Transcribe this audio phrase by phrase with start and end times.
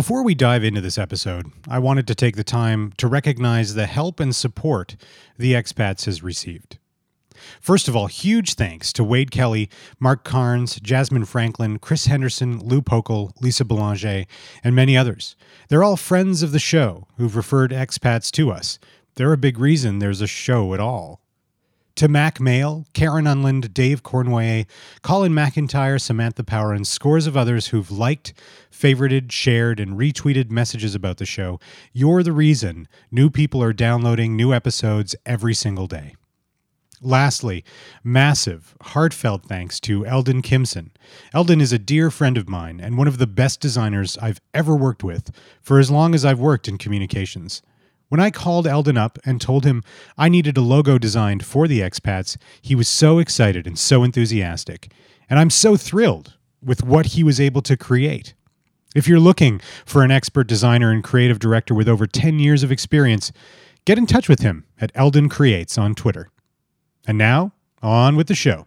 [0.00, 3.84] Before we dive into this episode, I wanted to take the time to recognize the
[3.84, 4.96] help and support
[5.36, 6.78] the expats has received.
[7.60, 9.68] First of all, huge thanks to Wade Kelly,
[9.98, 14.24] Mark Carnes, Jasmine Franklin, Chris Henderson, Lou Pokel, Lisa Belanger,
[14.64, 15.36] and many others.
[15.68, 18.78] They're all friends of the show who've referred expats to us.
[19.16, 21.19] They're a big reason there's a show at all.
[22.00, 24.64] To Mack Male, Karen Unland, Dave Cournoyer,
[25.02, 28.32] Colin McIntyre, Samantha Power, and scores of others who've liked,
[28.72, 31.60] favorited, shared, and retweeted messages about the show,
[31.92, 36.14] you're the reason new people are downloading new episodes every single day.
[37.02, 37.66] Lastly,
[38.02, 40.92] massive, heartfelt thanks to Eldon Kimson.
[41.34, 44.74] Eldon is a dear friend of mine and one of the best designers I've ever
[44.74, 45.30] worked with
[45.60, 47.60] for as long as I've worked in communications.
[48.10, 49.84] When I called Eldon up and told him
[50.18, 54.92] I needed a logo designed for the expats, he was so excited and so enthusiastic.
[55.28, 58.34] And I'm so thrilled with what he was able to create.
[58.96, 62.72] If you're looking for an expert designer and creative director with over 10 years of
[62.72, 63.30] experience,
[63.84, 66.30] get in touch with him at Eldon Creates on Twitter.
[67.06, 68.66] And now, on with the show.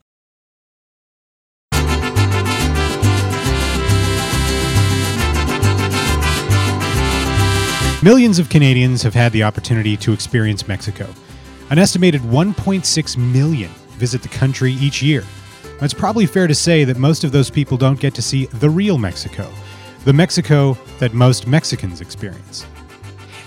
[8.04, 11.08] Millions of Canadians have had the opportunity to experience Mexico.
[11.70, 15.24] An estimated 1.6 million visit the country each year.
[15.82, 18.70] It's probably fair to say that most of those people don't get to see the
[18.70, 19.50] real Mexico,
[20.04, 22.66] the Mexico that most Mexicans experience.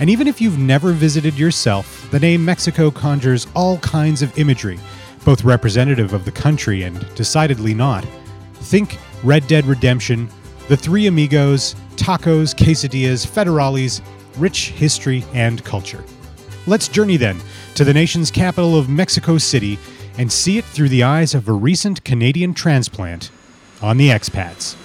[0.01, 4.79] And even if you've never visited yourself, the name Mexico conjures all kinds of imagery,
[5.23, 8.07] both representative of the country and decidedly not.
[8.55, 10.31] Think Red Dead Redemption,
[10.69, 14.01] The Three Amigos, tacos, quesadillas, federales,
[14.39, 16.05] rich history and culture.
[16.67, 17.41] Let's journey then
[17.75, 19.79] to the nation's capital of Mexico City
[20.19, 23.31] and see it through the eyes of a recent Canadian transplant
[23.83, 24.77] on the expats.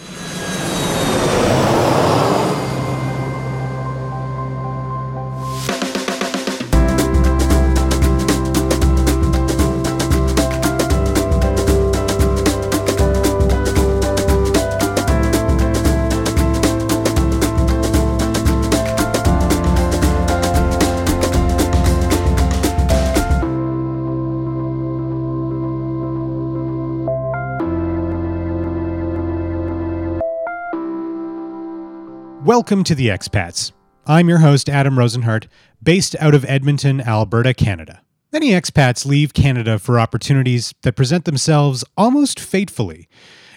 [32.61, 33.71] Welcome to the Expats.
[34.05, 35.47] I'm your host, Adam Rozenhart,
[35.81, 38.03] based out of Edmonton, Alberta, Canada.
[38.31, 43.09] Many expats leave Canada for opportunities that present themselves almost fatefully.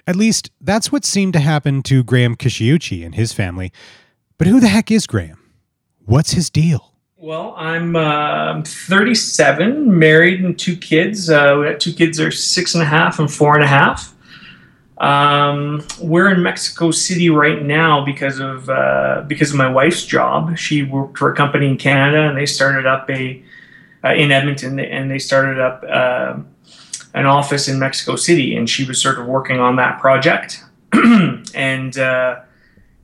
[0.06, 3.74] At least, that's what seemed to happen to Graham Kishiuchi and his family.
[4.38, 5.52] But who the heck is Graham?
[6.06, 6.94] What's his deal?
[7.18, 11.28] Well, I'm uh, 37, married, and two kids.
[11.28, 14.13] Uh, two kids are six and a half and four and a half.
[15.04, 20.56] Um, we're in Mexico City right now because of uh, because of my wife's job.
[20.56, 23.42] She worked for a company in Canada, and they started up a
[24.02, 26.38] uh, in Edmonton, and they started up uh,
[27.12, 30.64] an office in Mexico City, and she was sort of working on that project,
[31.54, 32.40] and uh,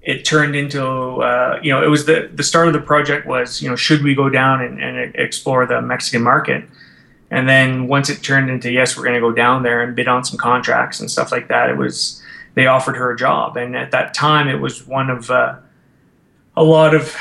[0.01, 3.61] it turned into uh, you know it was the the start of the project was
[3.61, 6.65] you know should we go down and, and explore the Mexican market
[7.31, 10.09] and then once it turned into yes, we're going to go down there and bid
[10.09, 12.23] on some contracts and stuff like that, it was
[12.55, 15.57] they offered her a job, and at that time it was one of uh,
[16.57, 17.17] a lot of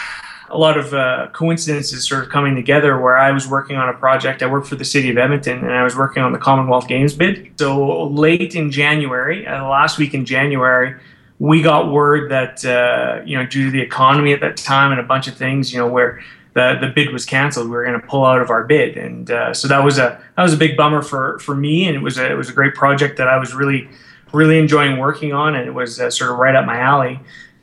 [0.51, 3.93] a lot of uh, coincidences sort of coming together where I was working on a
[3.93, 4.41] project.
[4.41, 7.13] I worked for the city of Edmonton and I was working on the Commonwealth Games
[7.13, 7.51] bid.
[7.59, 10.99] So late in January, uh, last week in January,
[11.39, 14.99] we got word that, uh, you know, due to the economy at that time and
[14.99, 16.21] a bunch of things, you know, where
[16.59, 17.67] the the bid was canceled.
[17.67, 20.21] We were going to pull out of our bid, and uh, so that was a
[20.35, 21.87] that was a big bummer for for me.
[21.87, 23.87] And it was a it was a great project that I was really
[24.33, 27.19] really enjoying working on, and it was uh, sort of right up my alley.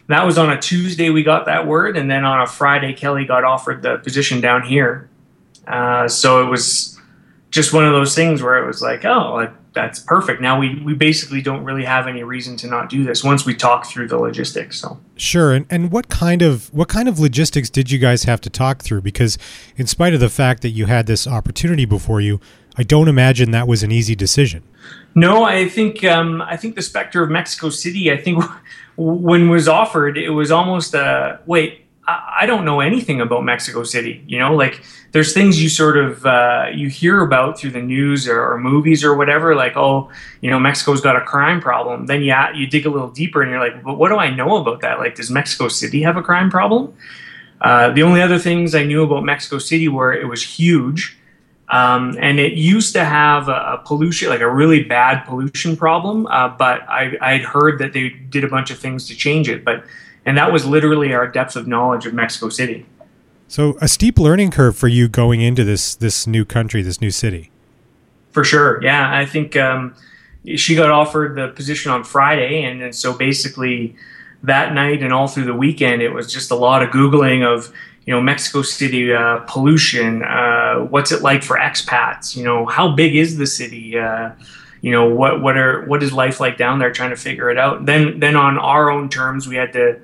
[0.09, 3.25] That was on a Tuesday we got that word, and then on a Friday Kelly
[3.25, 5.09] got offered the position down here.
[5.67, 6.96] Uh, so it was
[7.57, 10.41] just one of those things where it was like, oh, that's perfect.
[10.41, 13.55] Now we, we basically don't really have any reason to not do this once we
[13.55, 14.79] talk through the logistics.
[14.79, 15.53] So sure.
[15.53, 18.83] And, and what kind of what kind of logistics did you guys have to talk
[18.83, 19.01] through?
[19.01, 19.39] Because
[19.77, 22.41] in spite of the fact that you had this opportunity before you,
[22.79, 24.63] I don't imagine that was an easy decision.
[25.15, 28.13] No, I think um, I think the specter of Mexico City.
[28.13, 28.45] I think
[28.97, 31.86] when was offered, it was almost a wait.
[32.09, 34.23] I don't know anything about Mexico City.
[34.29, 34.81] You know, like
[35.11, 39.03] there's things you sort of uh, you hear about through the news or, or, movies
[39.03, 39.57] or whatever.
[39.57, 40.09] Like, oh,
[40.41, 42.07] you know, Mexico's got a crime problem.
[42.07, 44.57] Then you you dig a little deeper and you're like, but what do I know
[44.57, 45.01] about that?
[45.01, 46.95] Like, does Mexico City have a crime problem?
[47.61, 51.19] Uh, the only other things I knew about Mexico City were it was huge.
[51.69, 56.29] Um, and it used to have a, a, pollution, like a really bad pollution problem.
[56.29, 59.65] Uh, but I, I'd heard that they did a bunch of things to change it.
[59.65, 59.85] But
[60.27, 62.85] and that was literally our depth of knowledge of Mexico City.
[63.49, 67.13] So a steep learning curve for you going into this this new country, this new
[67.13, 67.51] city.
[68.33, 69.17] For sure, yeah.
[69.17, 69.95] I think um,
[70.57, 73.97] she got offered the position on Friday, and, and so basically
[74.43, 77.73] that night and all through the weekend, it was just a lot of googling of
[78.05, 80.25] you know Mexico City uh, pollution.
[80.25, 82.37] Uh, what's it like for expats?
[82.37, 83.97] You know, how big is the city?
[83.97, 84.31] Uh,
[84.87, 86.93] you know, what what are what is life like down there?
[86.93, 87.87] Trying to figure it out.
[87.87, 90.01] Then then on our own terms, we had to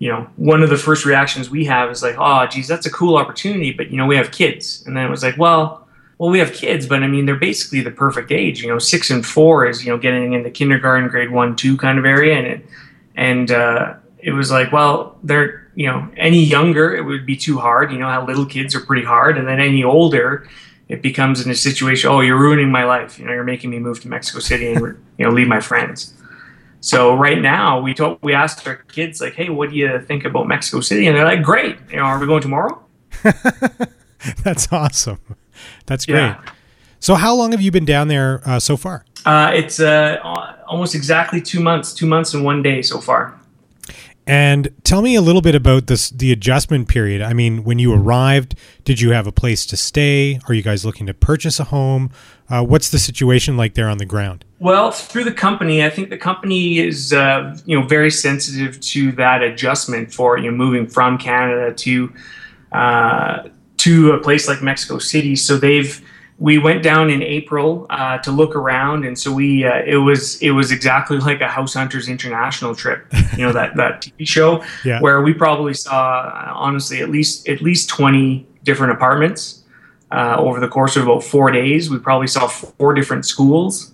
[0.00, 2.90] you know, one of the first reactions we have is like, oh, geez, that's a
[2.90, 4.82] cool opportunity, but you know, we have kids.
[4.86, 5.88] And then it was like, well,
[6.18, 8.60] well, we have kids, but I mean, they're basically the perfect age.
[8.60, 11.96] You know, six and four is you know getting into kindergarten, grade one, two kind
[11.96, 12.66] of area, and it,
[13.14, 17.56] and uh, it was like, well, they're you know, any younger it would be too
[17.56, 17.92] hard.
[17.92, 20.48] You know how little kids are pretty hard, and then any older,
[20.88, 23.18] it becomes in a situation, oh, you're ruining my life.
[23.18, 24.80] You know, you're making me move to Mexico City and
[25.18, 26.14] you know leave my friends.
[26.80, 30.24] So right now, we told we asked our kids like, "Hey, what do you think
[30.24, 31.76] about Mexico City?" And they're like, "Great.
[31.90, 32.82] You know, are we going tomorrow?"
[34.44, 35.20] That's awesome.
[35.86, 36.18] That's great.
[36.18, 36.40] Yeah.
[37.00, 39.04] So, how long have you been down there uh, so far?
[39.26, 40.18] Uh, it's uh,
[40.66, 41.92] almost exactly two months.
[41.92, 43.38] Two months and one day so far.
[44.28, 47.22] And tell me a little bit about this the adjustment period.
[47.22, 48.54] I mean, when you arrived,
[48.84, 50.38] did you have a place to stay?
[50.46, 52.10] Are you guys looking to purchase a home?
[52.50, 54.44] Uh, what's the situation like there on the ground?
[54.58, 59.12] Well, through the company, I think the company is uh, you know very sensitive to
[59.12, 62.12] that adjustment for you know moving from Canada to
[62.72, 63.48] uh,
[63.78, 65.36] to a place like Mexico City.
[65.36, 66.04] So they've
[66.38, 70.40] we went down in April uh, to look around, and so we uh, it was
[70.40, 73.06] it was exactly like a House Hunters International trip,
[73.36, 75.00] you know that that TV show yeah.
[75.00, 79.64] where we probably saw uh, honestly at least at least twenty different apartments
[80.12, 81.90] uh, over the course of about four days.
[81.90, 83.92] We probably saw four different schools,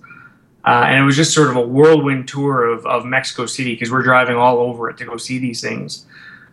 [0.67, 3.91] uh, and it was just sort of a whirlwind tour of of Mexico City because
[3.91, 6.05] we're driving all over it to go see these things.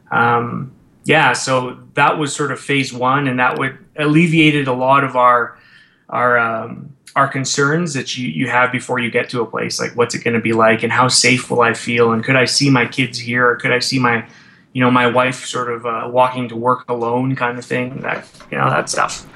[0.10, 0.72] Um,
[1.04, 5.18] yeah, so that was sort of phase one, and that would alleviated a lot of
[5.18, 5.58] our
[6.12, 9.96] our um, our concerns that you you have before you get to a place like
[9.96, 12.46] what's it going to be like and how safe will I feel and could I
[12.46, 14.25] see my kids here or could I see my
[14.74, 18.25] you know my wife sort of uh, walking to work alone kind of thing that
[18.52, 19.28] you know that stuff.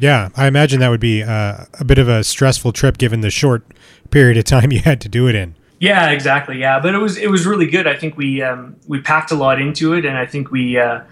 [0.00, 3.30] Yeah, I imagine that would be uh, a bit of a stressful trip given the
[3.30, 3.64] short
[4.10, 5.54] period of time you had to do it in.
[5.80, 6.58] Yeah, exactly.
[6.58, 7.86] Yeah, but it was it was really good.
[7.86, 11.02] I think we um, we packed a lot into it, and I think we uh,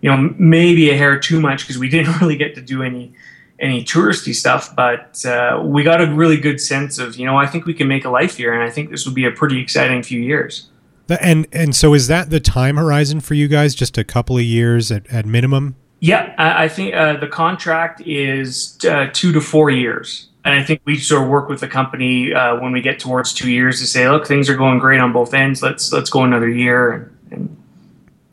[0.00, 3.12] you know maybe a hair too much because we didn't really get to do any
[3.60, 7.46] any touristy stuff, but uh, we got a really good sense of, you know, I
[7.46, 9.60] think we can make a life here, and I think this will be a pretty
[9.60, 10.68] exciting few years.
[11.20, 13.74] And and so is that the time horizon for you guys?
[13.74, 15.74] Just a couple of years at, at minimum?
[15.98, 20.28] Yeah, I, I think uh, the contract is uh, two to four years.
[20.42, 23.34] And I think we sort of work with the company uh, when we get towards
[23.34, 25.62] two years to say, look, things are going great on both ends.
[25.62, 27.56] Let's let's go another year, and, and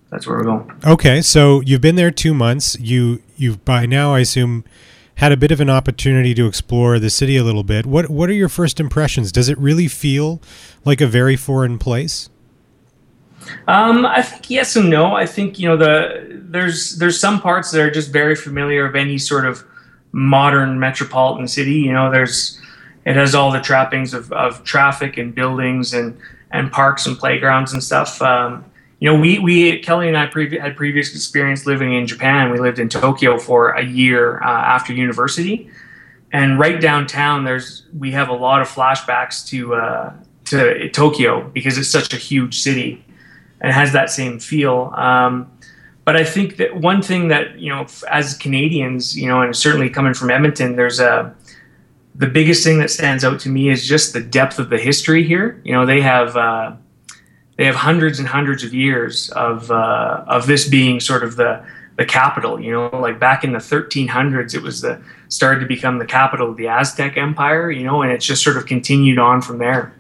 [0.09, 0.71] that's where we're going.
[0.85, 2.79] Okay, so you've been there two months.
[2.79, 4.63] You you by now, I assume,
[5.17, 7.85] had a bit of an opportunity to explore the city a little bit.
[7.85, 9.31] What what are your first impressions?
[9.31, 10.41] Does it really feel
[10.85, 12.29] like a very foreign place?
[13.67, 15.15] Um, I think yes and no.
[15.15, 18.95] I think you know the there's there's some parts that are just very familiar of
[18.95, 19.63] any sort of
[20.11, 21.75] modern metropolitan city.
[21.75, 22.59] You know, there's
[23.05, 26.17] it has all the trappings of, of traffic and buildings and
[26.51, 28.21] and parks and playgrounds and stuff.
[28.21, 28.65] Um,
[28.99, 32.51] you know, we, we Kelly and I previ- had previous experience living in Japan.
[32.51, 35.69] We lived in Tokyo for a year uh, after university,
[36.31, 40.13] and right downtown, there's we have a lot of flashbacks to uh,
[40.45, 43.03] to Tokyo because it's such a huge city
[43.61, 44.91] and has that same feel.
[44.95, 45.51] Um,
[46.03, 49.91] but I think that one thing that you know, as Canadians, you know, and certainly
[49.91, 51.35] coming from Edmonton, there's a
[52.15, 55.23] the biggest thing that stands out to me is just the depth of the history
[55.23, 55.61] here.
[55.63, 56.35] You know, they have.
[56.35, 56.75] Uh,
[57.57, 61.65] they have hundreds and hundreds of years of uh, of this being sort of the
[61.97, 62.59] the capital.
[62.59, 66.51] You know, like back in the 1300s, it was the started to become the capital
[66.51, 67.69] of the Aztec Empire.
[67.69, 69.93] You know, and it's just sort of continued on from there.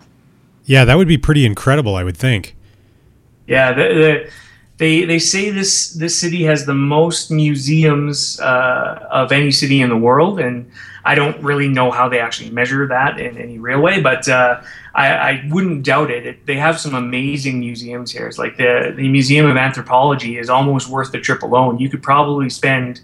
[0.65, 1.95] Yeah, that would be pretty incredible.
[1.95, 2.55] I would think.
[3.47, 4.31] Yeah, the, the,
[4.77, 9.89] they they say this this city has the most museums uh, of any city in
[9.89, 10.69] the world, and
[11.03, 14.61] I don't really know how they actually measure that in any real way, but uh,
[14.93, 16.25] I, I, wouldn't doubt it.
[16.25, 16.45] it.
[16.45, 18.27] They have some amazing museums here.
[18.27, 21.79] It's like the the Museum of Anthropology is almost worth the trip alone.
[21.79, 23.01] You could probably spend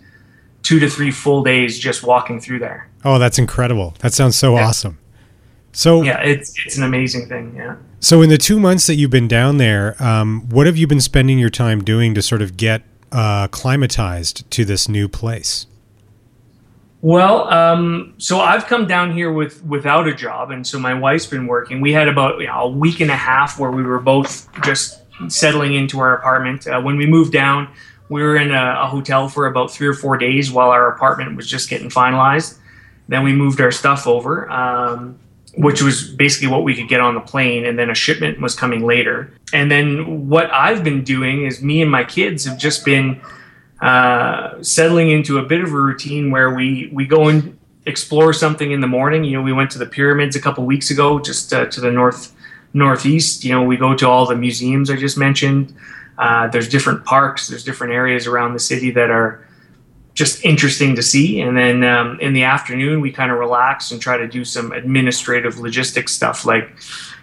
[0.61, 2.89] two to three full days just walking through there.
[3.03, 3.95] Oh, that's incredible!
[3.99, 4.67] That sounds so yeah.
[4.67, 4.99] awesome.
[5.71, 7.55] So yeah, it's it's an amazing thing.
[7.55, 7.77] Yeah.
[8.03, 10.99] So in the two months that you've been down there, um, what have you been
[10.99, 12.81] spending your time doing to sort of get
[13.13, 15.67] uh, climatized to this new place?
[16.99, 21.27] Well, um, so I've come down here with without a job, and so my wife's
[21.27, 21.79] been working.
[21.79, 25.01] We had about you know, a week and a half where we were both just
[25.29, 26.67] settling into our apartment.
[26.67, 27.69] Uh, when we moved down,
[28.09, 31.37] we were in a, a, hotel for about three or four days while our apartment
[31.37, 32.57] was just getting finalized.
[33.07, 35.17] Then we moved our stuff over, um,
[35.55, 38.55] which was basically what we could get on the plane, and then a shipment was
[38.55, 39.31] coming later.
[39.53, 43.21] And then what I've been doing is me and my kids have just been
[43.81, 48.71] uh, settling into a bit of a routine where we we go and explore something
[48.71, 49.23] in the morning.
[49.23, 51.91] You know, we went to the pyramids a couple weeks ago, just uh, to the
[51.91, 52.33] north
[52.73, 53.43] northeast.
[53.43, 55.75] You know, we go to all the museums I just mentioned.
[56.17, 57.47] Uh, there's different parks.
[57.47, 59.45] There's different areas around the city that are
[60.13, 61.41] just interesting to see.
[61.41, 64.71] And then um, in the afternoon, we kind of relax and try to do some
[64.71, 66.69] administrative logistics stuff, like,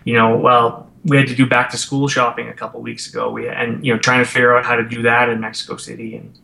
[0.04, 3.30] you know, well, we had to do back to school shopping a couple weeks ago.
[3.30, 6.16] We and you know trying to figure out how to do that in Mexico City
[6.16, 6.34] and.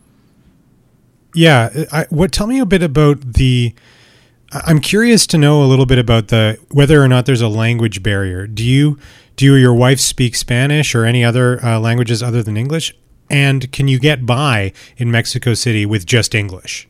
[1.35, 2.33] Yeah, I, what?
[2.33, 3.75] Tell me a bit about the
[4.53, 8.03] I'm curious to know a little bit about the whether or not there's a language
[8.03, 8.47] barrier.
[8.47, 8.99] Do you
[9.35, 12.95] do your wife speak Spanish or any other uh, languages other than English?
[13.31, 16.89] And can you get by in Mexico City with just English?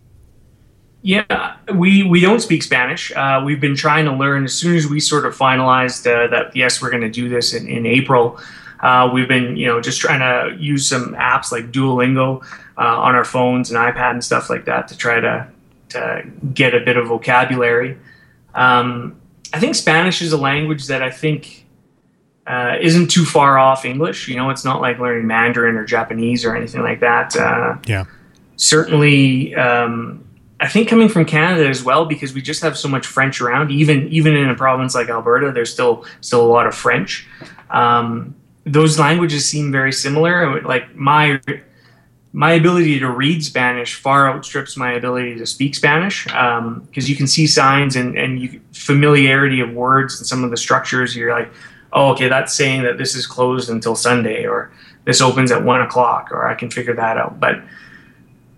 [1.02, 3.12] Yeah, we, we don't speak Spanish.
[3.14, 6.54] Uh, we've been trying to learn as soon as we sort of finalized uh, that,
[6.56, 8.40] yes, we're going to do this in, in April.
[8.80, 12.44] Uh, we've been, you know, just trying to use some apps like Duolingo
[12.76, 15.48] uh, on our phones and iPad and stuff like that to try to
[15.88, 17.96] to get a bit of vocabulary.
[18.54, 19.20] Um,
[19.52, 21.65] I think Spanish is a language that I think
[22.46, 24.28] uh, isn't too far off English.
[24.28, 27.36] You know, it's not like learning Mandarin or Japanese or anything like that.
[27.36, 28.04] Uh, yeah.
[28.56, 30.24] Certainly, um,
[30.60, 33.70] I think coming from Canada as well, because we just have so much French around.
[33.70, 37.26] Even even in a province like Alberta, there's still still a lot of French.
[37.70, 38.34] Um,
[38.64, 40.62] those languages seem very similar.
[40.62, 41.40] Like my
[42.32, 47.16] my ability to read Spanish far outstrips my ability to speak Spanish because um, you
[47.16, 51.16] can see signs and, and you, familiarity of words and some of the structures.
[51.16, 51.50] You're like,
[51.92, 54.70] oh, okay, that's saying that this is closed until Sunday or
[55.04, 57.40] this opens at one o'clock or I can figure that out.
[57.40, 57.62] But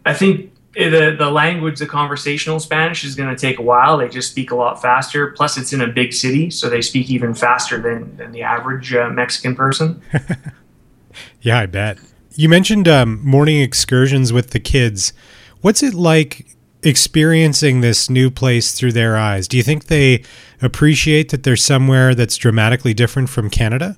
[0.05, 3.99] I think the, the language, the conversational Spanish is going to take a while.
[3.99, 5.29] They just speak a lot faster.
[5.29, 8.95] Plus, it's in a big city, so they speak even faster than, than the average
[8.95, 10.01] uh, Mexican person.
[11.43, 11.99] yeah, I bet.
[12.35, 15.13] You mentioned um, morning excursions with the kids.
[15.61, 16.47] What's it like
[16.83, 19.49] experiencing this new place through their eyes?
[19.49, 20.23] Do you think they
[20.63, 23.97] appreciate that there's somewhere that's dramatically different from Canada?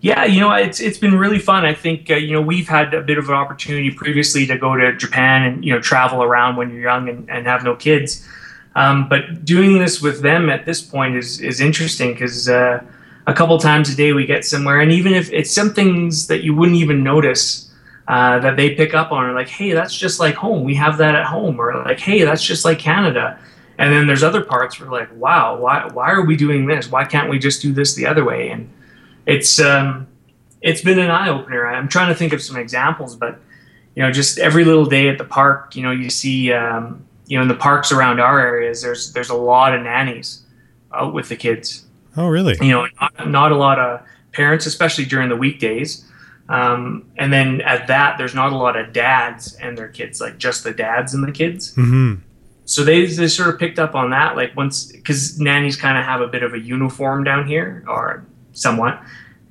[0.00, 1.64] Yeah, you know, it's it's been really fun.
[1.64, 4.76] I think uh, you know we've had a bit of an opportunity previously to go
[4.76, 8.26] to Japan and you know travel around when you're young and, and have no kids.
[8.74, 12.84] Um, but doing this with them at this point is is interesting because uh,
[13.26, 16.42] a couple times a day we get somewhere and even if it's some things that
[16.42, 17.65] you wouldn't even notice
[18.08, 20.64] uh, that they pick up on are like hey that's just like home.
[20.64, 21.60] We have that at home.
[21.60, 23.38] Or like hey that's just like canada.
[23.78, 26.90] And then there's other parts where like wow why, why are we doing this?
[26.90, 28.50] Why can't we just do this the other way?
[28.50, 28.70] And
[29.26, 30.06] it's um,
[30.62, 33.38] it's been an eye-opener i'm trying to think of some examples but
[33.94, 37.36] you know just every little day at the park you know you see um, you
[37.36, 40.46] know in the parks around our areas there's there's a lot of nannies
[40.96, 41.84] out with the kids.
[42.16, 42.56] Oh, really?
[42.60, 44.00] You know, not, not a lot of
[44.32, 46.05] parents, especially during the weekdays.
[46.48, 50.38] Um, and then at that, there's not a lot of dads and their kids, like
[50.38, 51.72] just the dads and the kids.
[51.72, 52.16] Mm-hmm.
[52.64, 56.04] So they, they sort of picked up on that, like once, because nannies kind of
[56.04, 59.00] have a bit of a uniform down here, or somewhat.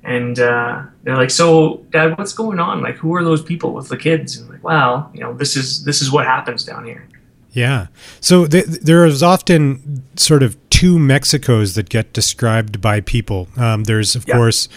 [0.04, 2.82] And uh, they're like, "So, Dad, what's going on?
[2.82, 5.56] Like, who are those people with the kids?" And I'm like, "Well, you know, this
[5.56, 7.08] is this is what happens down here."
[7.52, 7.86] Yeah.
[8.20, 13.48] So th- there is often sort of two Mexicos that get described by people.
[13.56, 14.34] Um, there's, of yeah.
[14.34, 14.68] course,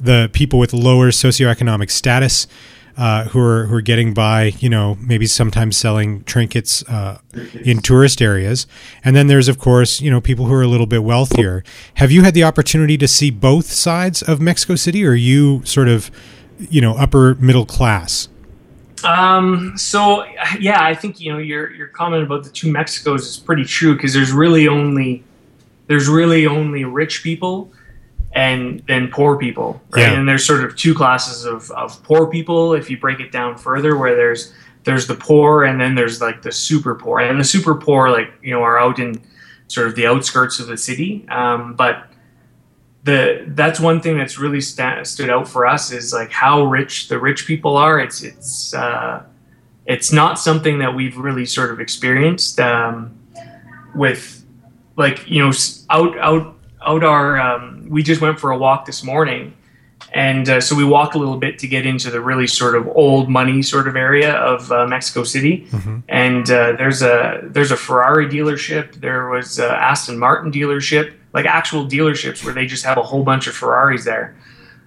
[0.00, 2.46] the people with lower socioeconomic status.
[2.96, 7.20] Uh, who are who are getting by, you know, maybe sometimes selling trinkets uh,
[7.64, 8.66] in tourist areas,
[9.04, 11.62] and then there's of course, you know, people who are a little bit wealthier.
[11.94, 15.64] Have you had the opportunity to see both sides of Mexico City, or are you
[15.64, 16.10] sort of,
[16.58, 18.28] you know, upper middle class?
[19.04, 20.24] Um, so
[20.58, 23.94] yeah, I think you know your your comment about the two Mexicos is pretty true
[23.94, 25.22] because there's really only
[25.86, 27.70] there's really only rich people
[28.32, 30.02] and then poor people, right?
[30.02, 30.18] Yeah.
[30.18, 33.56] And there's sort of two classes of, of poor people if you break it down
[33.56, 34.52] further, where there's
[34.84, 38.32] there's the poor and then there's like the super poor, and the super poor like
[38.42, 39.20] you know are out in
[39.68, 42.08] sort of the outskirts of the city, um, but
[43.04, 47.08] the that's one thing that's really sta- stood out for us is like how rich
[47.08, 47.98] the rich people are.
[47.98, 49.22] It's it's uh,
[49.86, 53.18] it's not something that we've really sort of experienced um,
[53.94, 54.44] with
[54.96, 55.52] like you know
[55.90, 56.57] out out
[56.88, 59.54] out our um, we just went for a walk this morning
[60.12, 62.88] and uh, so we walked a little bit to get into the really sort of
[62.94, 65.66] old money sort of area of uh, Mexico City.
[65.70, 65.98] Mm-hmm.
[66.08, 68.94] And uh, there's a there's a Ferrari dealership.
[68.94, 73.22] There was a Aston Martin dealership like actual dealerships where they just have a whole
[73.22, 74.36] bunch of Ferraris there.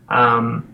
[0.10, 0.68] Um,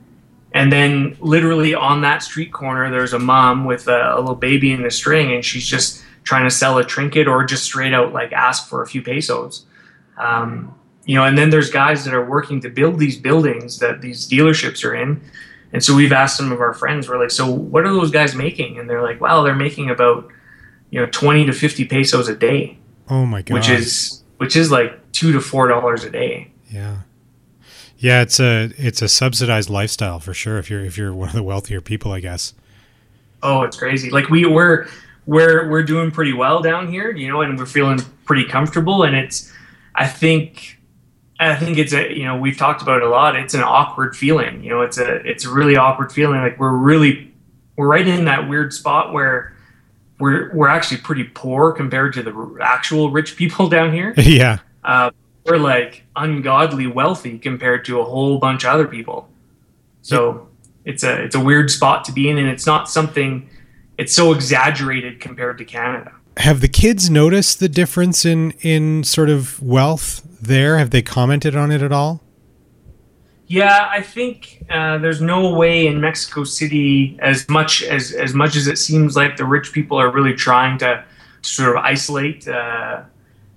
[0.53, 4.71] And then literally on that street corner, there's a mom with a, a little baby
[4.71, 8.13] in a string, and she's just trying to sell a trinket or just straight out
[8.13, 9.65] like ask for a few pesos.
[10.17, 10.73] Um,
[11.07, 14.29] you know, and then there's guys that are working to build these buildings that these
[14.29, 15.19] dealerships are in.
[15.73, 18.35] And so we've asked some of our friends, we're like, so what are those guys
[18.35, 18.77] making?
[18.77, 20.29] And they're like, well, they're making about,
[20.91, 22.77] you know, 20 to 50 pesos a day.
[23.09, 23.55] Oh my God.
[23.55, 26.51] Which is, which is like two to four dollars a day.
[26.69, 26.99] Yeah.
[27.99, 30.59] Yeah, it's a it's a subsidized lifestyle for sure.
[30.59, 32.53] If you're if you're one of the wealthier people, I guess.
[33.41, 34.11] Oh, it's crazy.
[34.11, 34.87] Like we we're
[35.25, 39.01] we're we're doing pretty well down here, you know, and we're feeling pretty comfortable.
[39.01, 39.51] And it's,
[39.95, 40.76] I think,
[41.39, 43.35] I think it's a you know we've talked about it a lot.
[43.35, 44.81] It's an awkward feeling, you know.
[44.81, 46.41] It's a it's a really awkward feeling.
[46.41, 47.31] Like we're really
[47.75, 49.55] we're right in that weird spot where
[50.19, 54.13] we're we're actually pretty poor compared to the actual rich people down here.
[54.17, 54.59] yeah.
[54.83, 55.11] Uh,
[55.45, 59.29] we're like ungodly wealthy compared to a whole bunch of other people.
[60.01, 60.49] So
[60.85, 63.49] it's a it's a weird spot to be in, and it's not something.
[63.97, 66.13] It's so exaggerated compared to Canada.
[66.37, 70.77] Have the kids noticed the difference in in sort of wealth there?
[70.77, 72.21] Have they commented on it at all?
[73.47, 78.55] Yeah, I think uh, there's no way in Mexico City, as much as as much
[78.55, 81.03] as it seems like the rich people are really trying to,
[81.41, 83.03] to sort of isolate, uh,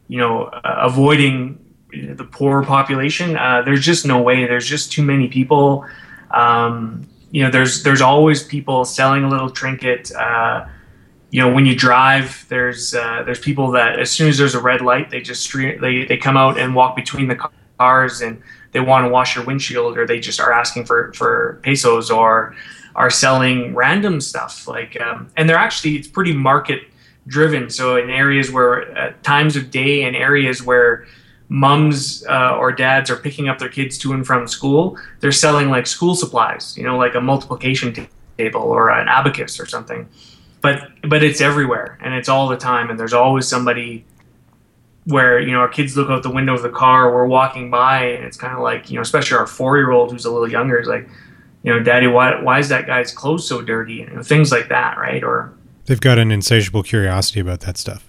[0.06, 1.58] you know, uh, avoiding
[1.92, 3.36] the poor population.
[3.36, 4.46] Uh, there's just no way.
[4.46, 5.84] There's just too many people.
[6.30, 10.12] Um, you know, there's there's always people selling a little trinket.
[11.30, 14.60] You know, when you drive, there's uh, there's people that as soon as there's a
[14.60, 18.80] red light, they just they they come out and walk between the cars and they
[18.80, 22.54] want to wash your windshield or they just are asking for for pesos or
[22.96, 26.82] are selling random stuff like um, and they're actually it's pretty market
[27.26, 27.70] driven.
[27.70, 31.06] So in areas where at times of day and areas where
[31.48, 35.68] mums uh, or dads are picking up their kids to and from school, they're selling
[35.68, 38.08] like school supplies, you know, like a multiplication
[38.38, 40.08] table or an abacus or something.
[40.60, 44.04] But but it's everywhere and it's all the time, and there's always somebody
[45.04, 48.04] where you know our kids look out the window of the car, we're walking by,
[48.04, 50.50] and it's kind of like you know, especially our four year old who's a little
[50.50, 51.08] younger is like,
[51.62, 54.02] you know, Daddy, why why is that guy's clothes so dirty?
[54.02, 55.22] And things like that, right?
[55.22, 55.52] Or
[55.86, 58.06] they've got an insatiable curiosity about that stuff.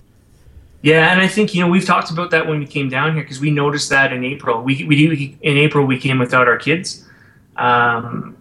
[0.84, 3.24] Yeah, and I think you know we've talked about that when we came down here
[3.24, 4.62] because we noticed that in April.
[4.62, 7.08] We we in April we came without our kids,
[7.58, 8.36] um,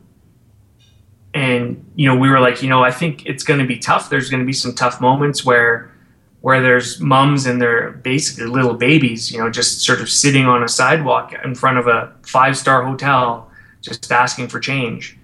[1.34, 4.10] and you know we were like, you know, I think it's going to be tough.
[4.10, 5.92] There's going to be some tough moments where
[6.40, 10.62] where there's mums and their basically little babies, you know, just sort of sitting on
[10.62, 13.50] a sidewalk in front of a five star hotel,
[13.82, 15.18] just asking for change,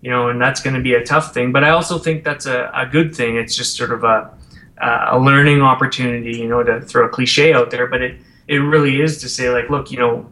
[0.00, 1.52] you know, and that's going to be a tough thing.
[1.52, 3.36] But I also think that's a, a good thing.
[3.36, 4.36] It's just sort of a
[4.78, 9.00] a learning opportunity, you know, to throw a cliche out there, but it, it really
[9.00, 10.30] is to say like, look, you know,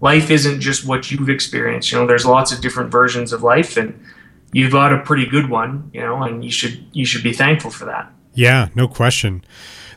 [0.00, 1.90] life isn't just what you've experienced.
[1.90, 3.98] You know, there's lots of different versions of life and
[4.52, 7.70] you've got a pretty good one, you know, and you should, you should be thankful
[7.70, 8.12] for that.
[8.34, 9.44] Yeah, no question.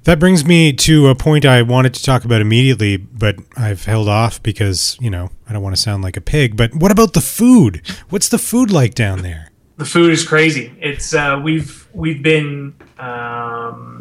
[0.06, 4.08] That brings me to a point I wanted to talk about immediately, but I've held
[4.08, 6.56] off because, you know, I don't want to sound like a pig.
[6.56, 7.82] But what about the food?
[8.10, 9.52] What's the food like down there?
[9.76, 10.74] The food is crazy.
[10.80, 13.99] It's uh, we've we've been um,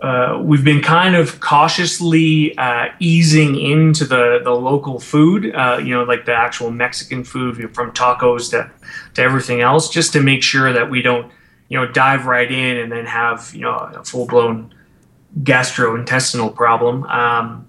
[0.00, 5.94] uh, we've been kind of cautiously uh, easing into the, the local food, uh, you
[5.94, 8.70] know, like the actual Mexican food from tacos to,
[9.14, 11.32] to everything else, just to make sure that we don't,
[11.68, 14.74] you know, dive right in and then have, you know, a full blown
[15.42, 17.04] gastrointestinal problem.
[17.04, 17.66] Um,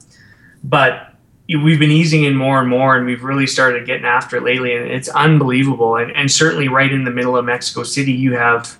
[0.63, 1.13] but
[1.47, 4.75] we've been easing in more and more, and we've really started getting after it lately,
[4.75, 5.95] and it's unbelievable.
[5.95, 8.77] And, and certainly, right in the middle of Mexico City, you have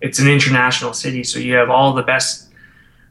[0.00, 2.43] it's an international city, so you have all the best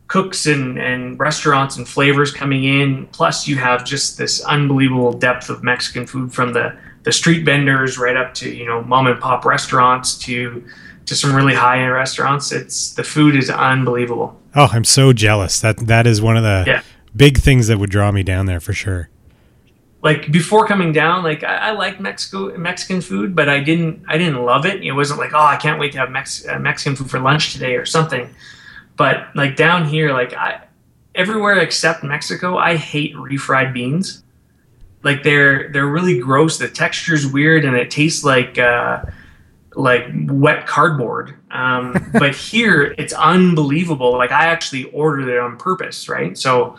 [0.07, 3.07] cooks and, and restaurants and flavors coming in.
[3.07, 7.97] Plus, you have just this unbelievable depth of Mexican food from the, the street vendors
[7.97, 10.63] right up to you know mom and pop restaurants to
[11.05, 12.51] to some really high end restaurants.
[12.51, 14.39] It's the food is unbelievable.
[14.55, 15.59] Oh, I'm so jealous.
[15.59, 16.81] That that is one of the yeah.
[17.15, 19.09] big things that would draw me down there for sure
[20.03, 24.17] like before coming down, like I, I like Mexico Mexican food, but I didn't I
[24.17, 24.83] didn't love it.
[24.83, 27.53] It wasn't like oh I can't wait to have Mex- uh, Mexican food for lunch
[27.53, 28.29] today or something.
[28.95, 30.61] But like down here, like I
[31.15, 34.23] everywhere except Mexico, I hate refried beans.
[35.03, 36.57] Like they're they're really gross.
[36.57, 39.03] The texture's weird and it tastes like uh,
[39.75, 41.35] like wet cardboard.
[41.51, 44.13] Um, but here it's unbelievable.
[44.13, 46.37] Like I actually ordered it on purpose, right?
[46.37, 46.77] So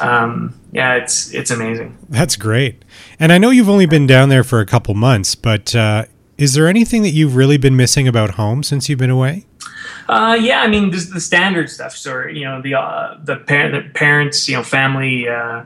[0.00, 1.96] um, yeah, it's it's amazing.
[2.08, 2.84] That's great.
[3.18, 6.04] And I know you've only been down there for a couple months, but uh,
[6.38, 9.46] is there anything that you've really been missing about home since you've been away?
[10.08, 11.96] Uh, yeah, I mean, the standard stuff.
[11.96, 15.28] So you know, the uh, the, par- the parents, you know, family.
[15.28, 15.64] Uh,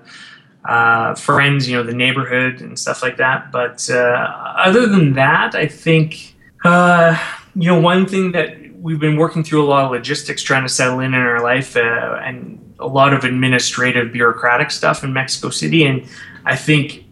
[0.65, 3.53] uh, friends, you know, the neighborhood and stuff like that.
[3.53, 7.19] But uh, other than that, I think, uh,
[7.55, 10.69] you know, one thing that we've been working through a lot of logistics trying to
[10.69, 15.85] settle in in our life and a lot of administrative bureaucratic stuff in Mexico City.
[15.85, 16.07] And
[16.45, 17.05] I think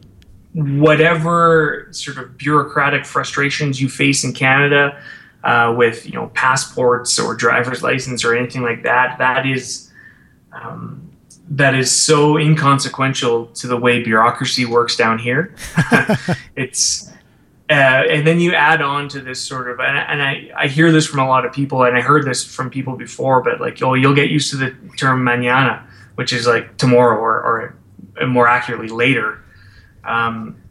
[0.54, 5.02] whatever sort of bureaucratic frustrations you face in Canada
[5.44, 9.90] uh, with, you know, passports or driver's license or anything like that, that is.
[10.52, 11.12] Um,
[11.50, 15.54] that is so inconsequential to the way bureaucracy works down here.
[16.56, 17.10] it's
[17.68, 20.92] uh, and then you add on to this sort of and, and, I, I hear
[20.92, 23.82] this from a lot of people and I heard this from people before, but like
[23.82, 25.82] oh you'll get used to the term mañana,
[26.14, 27.74] which is like tomorrow or,
[28.18, 29.42] or more accurately later.
[30.04, 30.61] Um,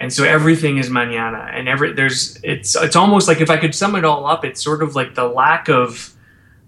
[0.00, 3.74] and so everything is mañana and every there's it's it's almost like if I could
[3.74, 6.14] sum it all up, it's sort of like the lack of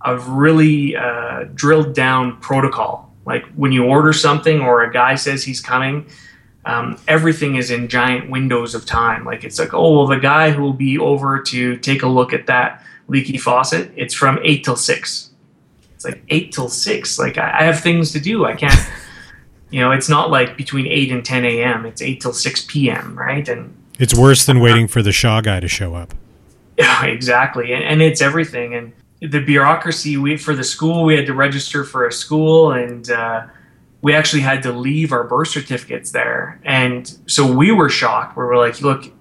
[0.02, 5.44] of really uh, drilled down protocol like when you order something or a guy says
[5.44, 6.06] he's coming,
[6.64, 9.24] um, everything is in giant windows of time.
[9.24, 12.32] Like it's like, oh, well, the guy who will be over to take a look
[12.32, 15.30] at that leaky faucet, it's from eight till six.
[15.94, 17.18] It's like eight till six.
[17.18, 18.44] Like I, I have things to do.
[18.44, 18.74] I can't,
[19.72, 21.87] you know, it's not like between eight and 10 a.m.
[21.87, 23.18] It's eight till 6 p.m.
[23.18, 23.48] Right.
[23.48, 26.14] And it's worse than waiting for the Shaw guy to show up.
[26.78, 27.74] Yeah, exactly.
[27.74, 28.74] And, and it's everything.
[28.74, 33.08] And, the bureaucracy we for the school we had to register for a school and
[33.11, 33.46] uh,
[34.02, 38.42] we actually had to leave our birth certificates there and so we were shocked we
[38.42, 39.12] were like look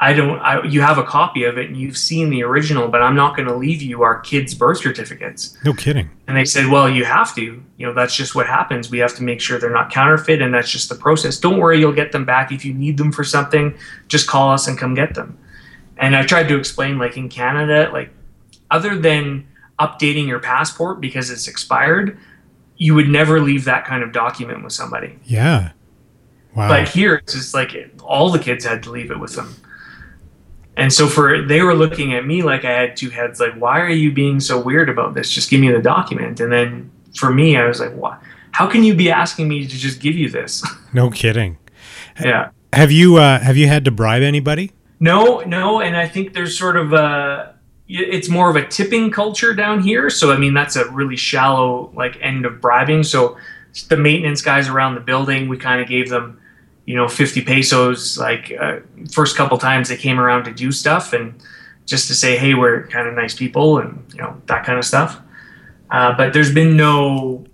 [0.00, 3.02] i don't I, you have a copy of it and you've seen the original but
[3.02, 6.66] i'm not going to leave you our kids birth certificates no kidding and they said
[6.66, 9.58] well you have to you know that's just what happens we have to make sure
[9.58, 12.64] they're not counterfeit and that's just the process don't worry you'll get them back if
[12.64, 13.76] you need them for something
[14.08, 15.38] just call us and come get them
[15.96, 18.10] and i tried to explain like in canada like
[18.70, 19.46] other than
[19.78, 22.18] updating your passport because it's expired,
[22.76, 25.18] you would never leave that kind of document with somebody.
[25.24, 25.72] Yeah.
[26.54, 26.68] Wow.
[26.68, 29.54] But here it's just like all the kids had to leave it with them.
[30.76, 33.80] And so for they were looking at me like I had two heads like why
[33.80, 35.30] are you being so weird about this?
[35.30, 36.40] Just give me the document.
[36.40, 38.20] And then for me I was like what
[38.52, 40.64] how can you be asking me to just give you this?
[40.92, 41.58] No kidding.
[42.24, 42.50] yeah.
[42.72, 44.72] Have you uh, have you had to bribe anybody?
[44.98, 47.54] No, no, and I think there's sort of a
[47.88, 50.08] it's more of a tipping culture down here.
[50.10, 53.02] So I mean that's a really shallow like end of bribing.
[53.02, 53.36] So
[53.88, 56.40] the maintenance guys around the building, we kind of gave them,
[56.86, 58.16] you know, 50 pesos.
[58.16, 58.78] Like uh,
[59.12, 61.34] first couple times they came around to do stuff and
[61.84, 64.84] just to say, hey, we're kind of nice people and you know that kind of
[64.84, 65.20] stuff.
[65.90, 67.44] Uh, but there's been no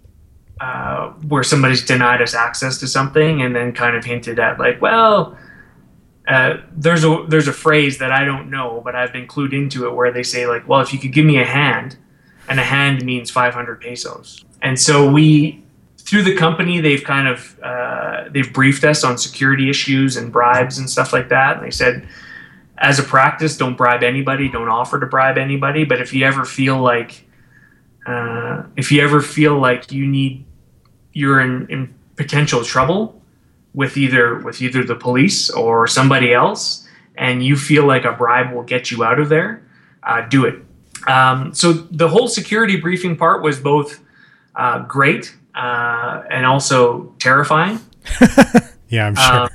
[0.61, 4.81] uh, where somebody's denied us access to something and then kind of hinted at like,
[4.81, 5.37] well,
[6.29, 9.87] uh, there's a there's a phrase that I don't know, but I've been clued into
[9.87, 11.97] it where they say like, well, if you could give me a hand,
[12.49, 15.62] and a hand means 500 pesos, and so we
[16.13, 20.77] through the company they've kind of uh, they've briefed us on security issues and bribes
[20.77, 22.07] and stuff like that, and they said.
[22.79, 24.49] As a practice, don't bribe anybody.
[24.49, 25.85] Don't offer to bribe anybody.
[25.85, 27.25] But if you ever feel like,
[28.07, 30.45] uh, if you ever feel like you need,
[31.13, 33.23] you're in, in potential trouble,
[33.73, 38.53] with either with either the police or somebody else, and you feel like a bribe
[38.53, 39.63] will get you out of there,
[40.03, 40.57] uh, do it.
[41.07, 44.01] Um, so the whole security briefing part was both
[44.57, 47.81] uh, great uh, and also terrifying.
[48.89, 49.35] yeah, I'm sure.
[49.35, 49.49] Um,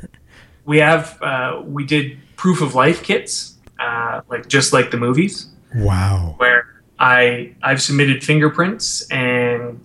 [0.65, 5.47] we have uh, we did proof of life kits, uh, like just like the movies.
[5.75, 6.35] Wow.
[6.37, 9.81] Where I I've submitted fingerprints and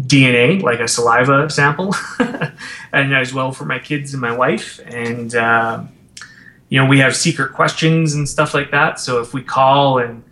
[0.00, 1.94] DNA, like a saliva sample,
[2.92, 4.80] and as well for my kids and my wife.
[4.86, 5.84] And uh,
[6.68, 9.00] you know, we have secret questions and stuff like that.
[9.00, 10.22] So if we call and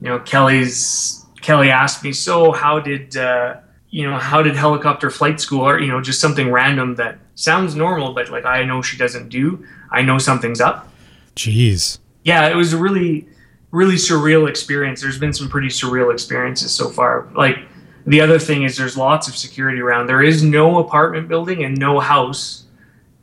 [0.00, 3.56] you know, Kelly's Kelly asked me, so how did uh,
[3.90, 7.74] you know how did helicopter flight school or you know just something random that sounds
[7.74, 9.64] normal, but like I know she doesn't do.
[9.90, 10.92] I know something's up.
[11.36, 11.98] Jeez.
[12.24, 13.28] Yeah, it was a really
[13.70, 15.00] really surreal experience.
[15.02, 17.28] There's been some pretty surreal experiences so far.
[17.34, 17.58] Like
[18.06, 20.06] the other thing is there's lots of security around.
[20.06, 22.64] There is no apartment building and no house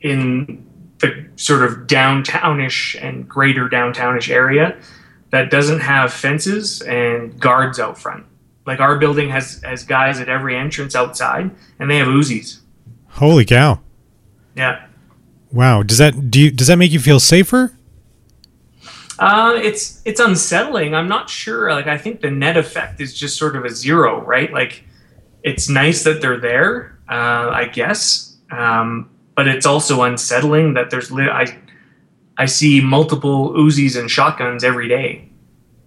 [0.02, 0.66] in
[1.00, 4.78] the sort of downtownish and greater downtownish area
[5.32, 8.26] that doesn't have fences and guards out front.
[8.66, 12.60] Like our building has has guys at every entrance outside, and they have Uzis.
[13.10, 13.82] Holy cow!
[14.56, 14.86] Yeah.
[15.52, 15.84] Wow.
[15.84, 17.74] Does that do you does that make you feel safer?
[19.18, 20.94] Uh, it's it's unsettling.
[20.94, 21.72] I'm not sure.
[21.72, 24.52] Like I think the net effect is just sort of a zero, right?
[24.52, 24.84] Like
[25.44, 31.12] it's nice that they're there, uh, I guess, um, but it's also unsettling that there's
[31.12, 31.58] li- I
[32.38, 35.30] I see multiple Uzis and shotguns every day,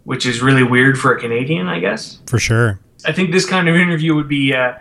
[0.08, 2.18] which is really weird for a Canadian, I guess.
[2.26, 2.80] For sure.
[3.04, 4.72] I think this kind of interview would be uh,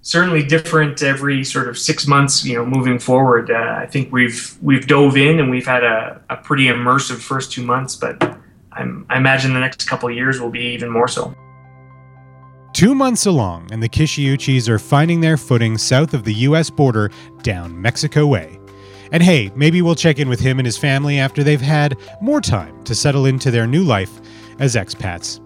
[0.00, 2.42] certainly different every sort of six months.
[2.42, 6.22] You know, moving forward, uh, I think we've we've dove in and we've had a,
[6.30, 8.16] a pretty immersive first two months, but
[8.72, 11.34] I'm, I imagine the next couple of years will be even more so.
[12.72, 16.70] Two months along, and the Kishiuchis are finding their footing south of the U.S.
[16.70, 17.10] border
[17.42, 18.58] down Mexico Way.
[19.12, 22.40] And hey, maybe we'll check in with him and his family after they've had more
[22.40, 24.22] time to settle into their new life
[24.62, 25.40] as expats.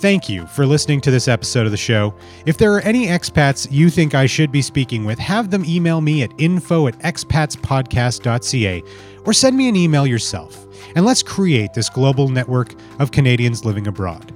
[0.00, 2.14] Thank you for listening to this episode of the show.
[2.46, 6.00] If there are any expats you think I should be speaking with, have them email
[6.00, 8.82] me at info at expatspodcast.ca
[9.24, 10.66] or send me an email yourself.
[10.96, 14.32] And let's create this global network of Canadians living abroad.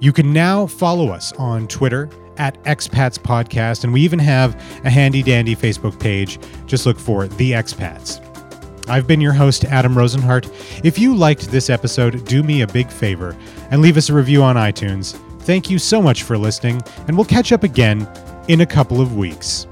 [0.00, 4.90] You can now follow us on Twitter at Expats Podcast, and we even have a
[4.90, 6.38] handy dandy Facebook page.
[6.66, 8.23] Just look for The Expats.
[8.86, 10.50] I've been your host, Adam Rozenhart.
[10.84, 13.36] If you liked this episode, do me a big favor
[13.70, 15.16] and leave us a review on iTunes.
[15.40, 18.08] Thank you so much for listening, and we'll catch up again
[18.48, 19.66] in a couple of weeks.